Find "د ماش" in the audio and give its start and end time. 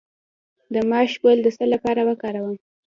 0.73-1.11